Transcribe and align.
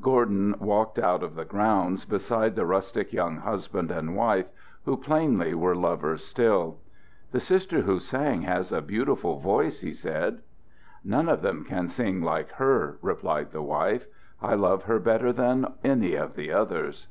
Gordon 0.00 0.54
walked 0.60 0.96
out 0.96 1.24
of 1.24 1.34
the 1.34 1.44
grounds 1.44 2.04
beside 2.04 2.54
the 2.54 2.64
rustic 2.64 3.12
young 3.12 3.38
husband 3.38 3.90
and 3.90 4.14
wife, 4.14 4.46
who 4.84 4.96
plainly 4.96 5.54
were 5.54 5.74
lovers 5.74 6.24
still. 6.24 6.76
"The 7.32 7.40
Sister 7.40 7.80
who 7.80 7.98
sang 7.98 8.42
has 8.42 8.70
a 8.70 8.80
beautiful 8.80 9.40
voice," 9.40 9.80
he 9.80 9.92
said. 9.92 10.38
"None 11.02 11.28
of 11.28 11.42
them 11.42 11.64
can 11.64 11.88
sing 11.88 12.22
like 12.22 12.52
her," 12.52 12.98
replied 13.02 13.50
the 13.50 13.60
wife. 13.62 14.06
"I 14.40 14.54
love 14.54 14.84
her 14.84 15.00
better 15.00 15.32
than 15.32 15.66
any 15.82 16.14
of 16.14 16.36
the 16.36 16.52
others." 16.52 17.08